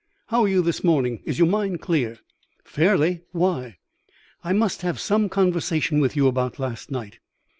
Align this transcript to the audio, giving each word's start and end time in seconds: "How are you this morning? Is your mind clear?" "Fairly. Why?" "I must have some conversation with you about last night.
"How 0.29 0.41
are 0.45 0.47
you 0.47 0.63
this 0.63 0.83
morning? 0.83 1.21
Is 1.25 1.37
your 1.37 1.47
mind 1.47 1.79
clear?" 1.81 2.17
"Fairly. 2.63 3.21
Why?" 3.33 3.77
"I 4.43 4.51
must 4.51 4.81
have 4.81 4.99
some 4.99 5.29
conversation 5.29 5.99
with 5.99 6.15
you 6.15 6.25
about 6.25 6.57
last 6.57 6.89
night. 6.89 7.19